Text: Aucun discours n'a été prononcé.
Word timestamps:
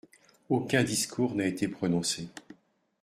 Aucun 0.49 0.83
discours 0.83 1.35
n'a 1.35 1.45
été 1.45 1.67
prononcé. 1.67 2.27